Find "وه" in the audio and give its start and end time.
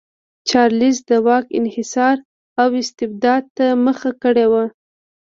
4.51-4.65